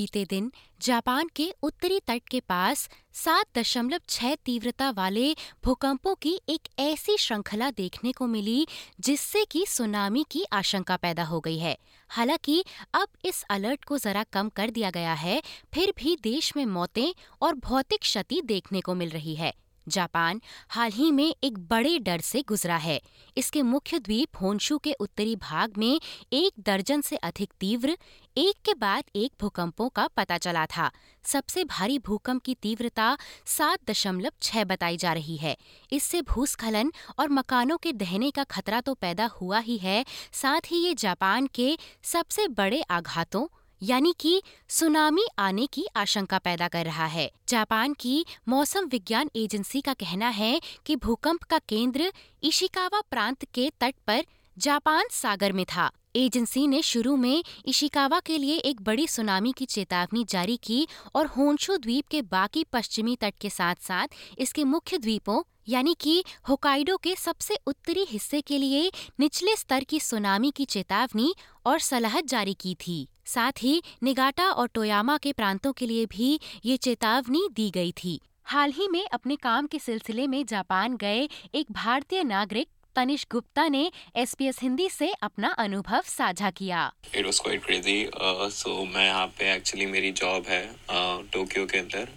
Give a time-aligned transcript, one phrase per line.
[0.00, 6.40] बीते दिन जापान के उत्तरी तट के पास सात दशमलव छह तीव्रता वाले भूकंपों की
[6.48, 8.66] एक ऐसी श्रृंखला देखने को मिली,
[9.00, 14.22] जिससे कि सुनामी की आशंका पैदा हो गई है। हालाँकि, अब इस अलर्ट को जरा
[14.22, 15.42] कम कर दिया गया है,
[15.74, 19.54] फिर भी देश में मौतें और भौतिक क्षति देखने को मिल रही है।
[19.86, 23.00] जापान हाल ही में एक बड़े डर से गुजरा है।
[23.36, 26.00] इसके मुख्य द्वीप होन्शु के उत्तरी भाग में
[26.32, 27.96] एक दर्जन से अधिक तीव्र,
[28.36, 30.90] एक के बाद एक भूकंपों का पता चला था।
[31.24, 33.16] सबसे भारी भूकंप की तीव्रता
[33.46, 35.56] सात दशमलव छह बताई जा रही है।
[35.92, 40.84] इससे भूस्खलन और मकानों के दहने का खतरा तो पैदा हुआ ही है, साथ ही
[40.84, 43.46] ये जापान के सबसे बड़े आघातों
[43.82, 49.80] यानी कि सुनामी आने की आशंका पैदा कर रहा है। जापान की मौसम विज्ञान एजेंसी
[49.80, 52.12] का कहना है कि भूकंप का केंद्र
[52.42, 54.24] इशिकावा प्रांत के तट पर
[54.60, 59.66] जापान सागर में था। एजेंसी ने शुरू में इशिकावा के लिए एक बड़ी सुनामी की
[59.66, 64.08] चेतावनी जारी की और होन्शु द्वीप के बाकी पश्चिमी तट के साथ साथ
[64.38, 70.00] इसके मुख्य द्वीपों, यानी कि होकाइडो के सबसे उत्तरी हिस्से के लिए निचले स्तर की
[70.00, 71.34] सुनामी की चेतावनी
[71.66, 76.38] और सलाह जारी की थी। साथ ही निगाटा और टोयामा के प्रांतों के लिए भी
[76.64, 81.28] ये चेतावनी दी गई थी। हाल ही में अपने काम के सिलसिले में जापान गए
[81.54, 87.38] एक भारतीय नागरिक तनिष गुप्ता ने एसपीएस हिंदी से अपना अनुभव साझा किया। It was
[87.38, 92.08] quite crazy so मैं यहाँ पे एक्चुअली मेरी जॉब है टोक्यो uh, के अंदर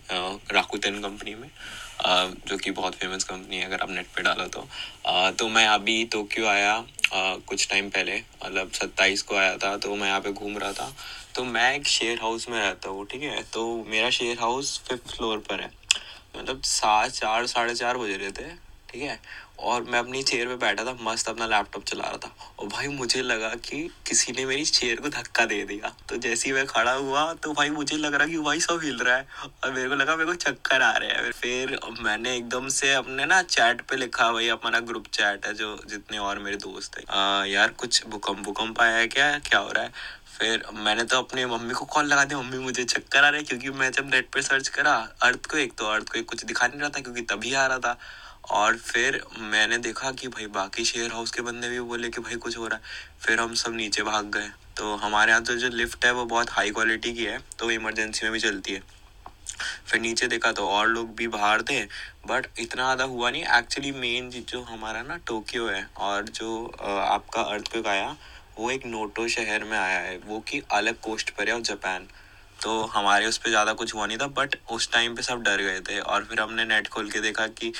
[0.53, 4.21] राकुतेन uh, कंपनी में uh, जो कि बहुत फ़ेमस कंपनी है अगर आप नेट पे
[4.23, 9.35] डालो तो। Uh, तो मैं अभी टोक्यो आया uh, कुछ टाइम पहले मतलब सत्ताईस को
[9.35, 10.93] आया था तो मैं यहाँ पे घूम रहा था।
[11.35, 13.41] तो मैं एक शेयर हाउस में रहता हूँ ठीक है?
[13.43, 15.71] तो मेरा शेयर हाउस फिफ्थ फ्लोर पर है।
[16.37, 18.51] मतलब सात चार साढ़े चार बजे रहे थे
[18.93, 19.19] ठीक है?
[19.59, 22.87] और मैं अपनी चेयर पे बैठा था, मस्त अपना लैपटॉप चला रहा था। और भाई
[22.87, 23.77] मुझे लगा कि
[24.07, 27.53] किसी ने मेरी चेयर को धक्का दे दिया। तो जैसे ही मैं खड़ा हुआ तो
[27.53, 29.27] भाई मुझे लग रहा कि भाई सब हिल रहा है।
[29.63, 33.25] और मेरे को लगा मेरे को चक्कर आ रहे हैं। फिर मैंने एकदम से अपने
[33.25, 37.51] ना चैट पे लिखा भाई अपना ग्रुप चैट है जो जितने और मेरे दोस्त है।
[37.51, 39.37] यार कुछ भूकंप भूकंप आया है क्या?
[39.39, 39.91] क्या हो रहा है?
[40.37, 43.43] फिर मैंने तो अपनी मम्मी को कॉल लगा दिया, मम्मी, मुझे चक्कर आ रहा है
[43.43, 46.43] क्योंकि मैं जब नेट पे सर्च करा अर्थ को एक तो अर्थ को एक कुछ
[46.45, 47.97] दिखा नहीं रहा था क्योंकि तभी आ रहा था।
[48.43, 52.35] और फिर मैंने देखा कि भाई बाकी शेयर हाउस के बंदे भी बोले कि भाई
[52.37, 52.83] कुछ हो रहा है।
[53.21, 56.51] फिर हम सब नीचे भाग गए। तो हमारे यहाँ तो जो लिफ्ट है वो बहुत
[56.51, 58.81] हाई क्वालिटी की है तो इमरजेंसी में भी चलती है।
[59.87, 61.81] फिर नीचे देखा तो और लोग भी बाहर थे
[62.27, 67.41] बट इतना ज़्यादा हुआ नहीं। एक्चुअली मेन जो हमारा ना टोक्यो है, और जो आपका
[67.43, 68.15] अर्थ आया,
[68.57, 72.07] वो एक नोटो शहर में आया है। वो कि अलग कोस्ट पर है और जापान
[72.59, 75.61] तो हमारे उस पर ज़्यादा कुछ हुआ नहीं था बट उस टाइम पे सब डर
[75.61, 77.71] गए थे। और फिर हमने नेट खोल के देखा कि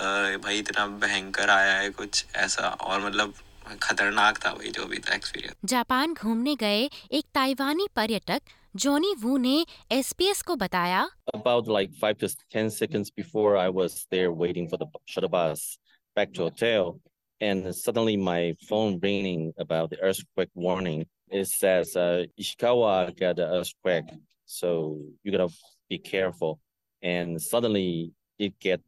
[0.00, 3.34] भाई इतना भयंकर आया है कुछ ऐसा और मतलब
[3.82, 6.88] खतरनाक था भाई जो भी था एक्सपीरियंस जापान घूमने गए
[7.18, 8.42] एक ताइवानी पर्यटक
[8.84, 14.06] जॉनी वू ने एसपीएस को बताया About like 5 to 10 seconds before I was
[14.10, 15.78] there waiting for the shuttle bus
[16.16, 17.00] back to hotel
[17.40, 21.06] and suddenly my phone ringing about the earthquake warning.
[21.30, 24.10] It says uh, Ishikawa got an earthquake,
[24.46, 25.48] so you gotta
[25.88, 26.60] be careful.
[27.02, 28.80] And suddenly it get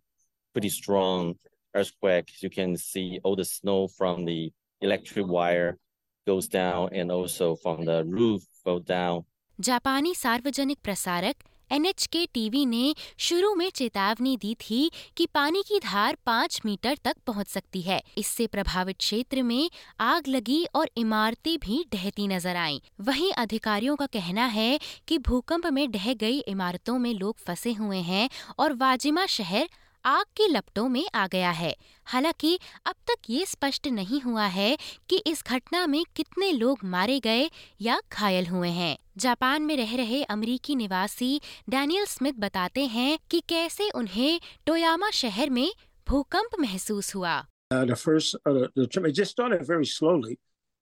[0.55, 1.35] pretty strong
[1.75, 2.43] earthquake.
[2.43, 4.53] You can see all the snow from the
[4.83, 5.79] electric wire
[6.27, 9.25] goes down and also from the roof go down.
[9.59, 11.35] जापानी सार्वजनिक प्रसारक
[11.71, 17.17] NHK TV ने शुरू में चेतावनी दी थी कि पानी की धार पाँच मीटर तक
[17.27, 19.71] पहुँच सकती है इससे प्रभावित क्षेत्र में
[20.01, 25.67] आग लगी और इमारतें भी ढहती नज़र आईं। वहीं अधिकारियों का कहना है कि भूकंप
[25.73, 29.69] में ढह गई इमारतों में लोग फंसे हुए हैं और वाजिमा शहर
[30.05, 31.75] आग की लपटों में आ गया है
[32.05, 34.77] हालाँकि अब तक ये स्पष्ट नहीं हुआ है
[35.09, 39.97] कि इस घटना में कितने लोग मारे गए या घायल हुए हैं जापान में रह
[39.97, 45.69] रहे अमरीकी निवासी डैनियल स्मिथ बताते हैं कि कैसे उन्हें टोयामा शहर में
[46.09, 47.41] भूकंप महसूस हुआ
[47.75, 50.39] uh, the first uh, the, it just started very slowly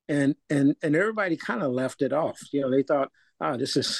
[0.08, 3.56] and and and everybody kind of left it off you know they thought ah oh,
[3.56, 3.92] this is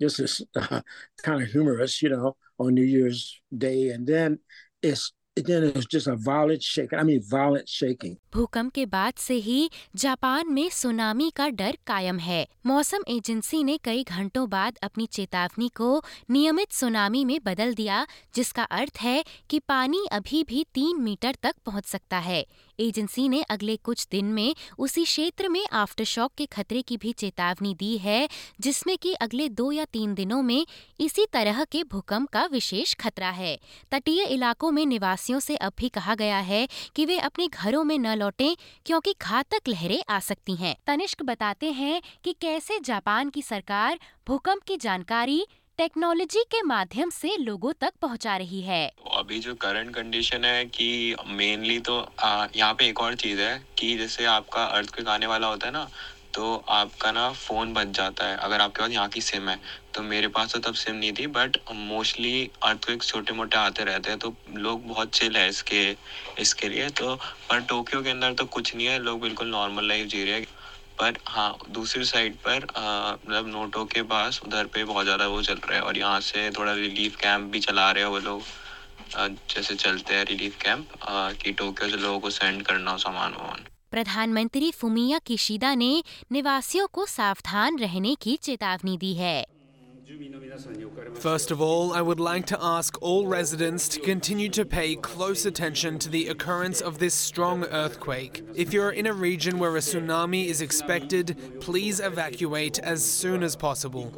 [0.00, 0.80] this is uh,
[1.22, 4.38] kind of humorous you know on New Year's Day, and then
[4.82, 5.12] is
[8.34, 13.78] भूकंप के बाद से ही Japan में tsunami का डर कायम है। मौसम एजेंसी ने
[13.78, 19.58] कई घंटों बाद अपनी चेतावनी को नियमित सुनामी में बदल दिया, जिसका अर्थ है कि
[19.58, 22.46] पानी अभी भी तीन मीटर तक पहुँच सकता है।
[22.80, 27.12] एजेंसी ने अगले कुछ दिन में उसी क्षेत्र में आफ्टर शॉक के खतरे की भी
[27.12, 28.28] चेतावनी दी है,
[28.60, 30.66] जिसमें कि अगले दो या तीन दिनों में
[31.00, 33.58] इसी तरह के भूकंप का विशेष खतरा है।
[33.90, 36.66] तटीय इलाकों में निवासी निवासियों से अब भी कहा गया है
[36.96, 41.70] कि वे अपने घरों में न लौटें, क्योंकि घातक लहरें आ सकती हैं। तनिष्क बताते
[41.72, 45.44] हैं कि कैसे जापान की सरकार भूकंप की जानकारी
[45.78, 50.88] टेक्नोलॉजी के माध्यम से लोगों तक पहुँचा रही है अभी जो करंट कंडीशन है कि
[51.30, 51.98] मेनली तो
[52.56, 55.88] यहाँ पे एक और चीज़ है कि जैसे आपका अर्थ आने वाला होता है ना
[56.34, 59.58] तो आपका ना फ़ोन बच जाता है। अगर आपके पास यहाँ की सिम है
[59.94, 64.10] तो मेरे पास तो तब सिम नहीं थी बट मोस्टली अर्थक्वेक छोटे मोटे आते रहते
[64.10, 65.80] हैं तो लोग बहुत चिल है इसके
[66.36, 67.14] इसके लिए। तो
[67.50, 70.46] पर टोक्यो के अंदर तो कुछ नहीं है, लोग बिल्कुल नॉर्मल लाइफ जी रहे हैं।
[70.98, 75.60] पर हाँ दूसरी साइड पर मतलब नोटो के पास, उधर पे बहुत ज़्यादा वो चल
[75.60, 78.46] रहा है, और यहाँ से थोड़ा रिलीफ कैंप भी चला रहे हैं वो लोग।
[79.50, 80.88] जैसे चलते हैं रिलीफ कैंप
[81.42, 85.92] कि टोक्यो से लोगों को सेंड करना हो सामान वामान प्रधानमंत्री फुमिया किशिदा ने
[86.32, 89.44] निवासियों को सावधान रहने की चेतावनी दी है
[91.14, 95.44] First of all, I would like to ask all residents to continue to pay close
[95.46, 98.42] attention to the occurrence of this strong earthquake.
[98.54, 103.54] If you're in a region where a tsunami is expected, please evacuate as soon as
[103.54, 104.10] possible.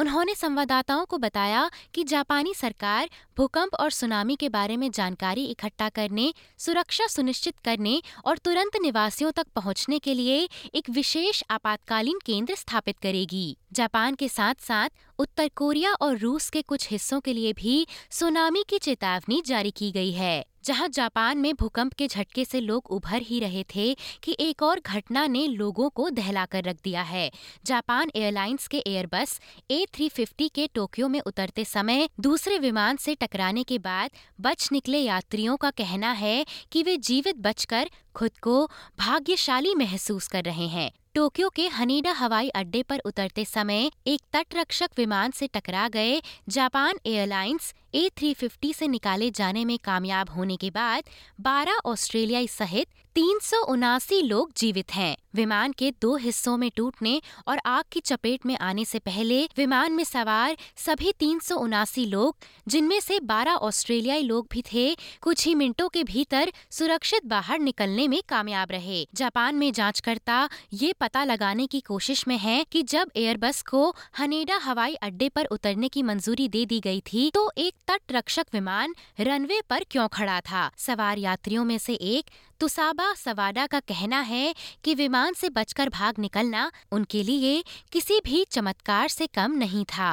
[0.00, 5.88] उन्होंने संवाददाताओं को बताया कि जापानी सरकार भूकंप और tsunami के बारे में जानकारी इकट्ठा
[5.88, 12.54] करने, सुरक्षा सुनिश्चित करने और तुरंत निवासियों तक पहुँचने के लिए एक विशेष आपातकालीन केंद्र
[12.54, 14.88] स्थापित करेगी। जापान के साथ साथ
[15.18, 19.90] उत्तर कोरिया और रूस के कुछ हिस्सों के लिए भी सुनामी की चेतावनी जारी की
[19.92, 24.36] गई है, जहाँ जापान में भूकंप के झटके से लोग उभर ही रहे थे कि
[24.40, 27.30] एक और घटना ने लोगों को दहला कर रख दिया है।
[27.66, 29.40] जापान एयरलाइंस के एयरबस
[29.70, 34.10] ए थ्री फिफ्टी के टोक्यो में उतरते समय दूसरे विमान से टकराने के बाद
[34.40, 38.64] बच निकले यात्रियों का कहना है कि वे जीवित बचकर खुद को
[38.98, 44.90] भाग्यशाली महसूस कर रहे हैं। टोक्यो के हनीडा हवाई अड्डे पर उतरते समय एक तटरक्षक
[44.96, 50.56] विमान से टकरा गए Japan airlines A three fifty से निकाले जाने में कामयाब होने
[50.56, 51.04] के बाद
[51.40, 57.20] 12 ऑस्ट्रेलियाई सहित तीन सौ उनासी लोग जीवित हैं। विमान के दो हिस्सों में टूटने
[57.48, 62.04] और आग की चपेट में आने से पहले विमान में सवार सभी तीन सौ उनासी
[62.06, 62.36] लोग,
[62.68, 68.08] जिनमें से 12 ऑस्ट्रेलियाई लोग भी थे, कुछ ही मिनटों के भीतर सुरक्षित बाहर निकलने
[68.08, 73.10] में कामयाब रहे। जापान में जांचकर्ता ये पता लगाने की कोशिश में है कि जब
[73.16, 77.74] एयरबस को हनेडा हवाई अड्डे पर उतरने की मंजूरी दे दी गई थी तो एक
[77.88, 82.30] तट रक्षक विमान रनवे पर क्यों खड़ा था सवार यात्रियों में से एक
[82.60, 87.62] तुसाबा सवाडा का कहना है कि विमान से बचकर भाग निकलना उनके लिए
[87.92, 90.10] किसी भी चमत्कार से कम नहीं था.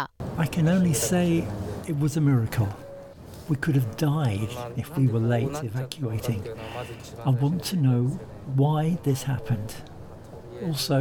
[3.49, 6.41] We could have died if we were late evacuating.
[7.25, 8.19] I want to know
[8.55, 9.73] why this happened.
[10.67, 10.99] Also,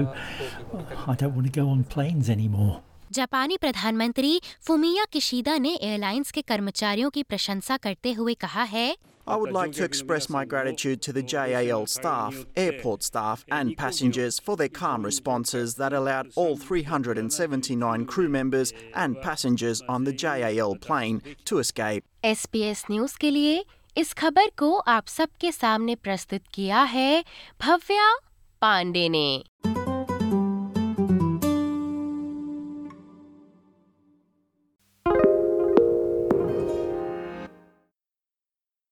[1.06, 2.80] I don't want to go on planes anymore.
[3.12, 8.94] जापानी प्रधानमंत्री फुमिया किशीदा ने एयरलाइंस के कर्मचारियों की प्रशंसा करते हुए कहा है
[9.26, 14.38] I would like to express my gratitude to the JAL staff, airport staff, and passengers
[14.38, 20.76] for their calm responses that allowed all 379 crew members and passengers on the JAL
[20.76, 22.04] plane to escape.
[22.24, 23.64] SBS news के लिए
[23.96, 27.24] इस खबर को आप सबके सामने प्रस्तुत किया है
[27.60, 28.12] भव्या
[28.62, 29.28] पांडे ने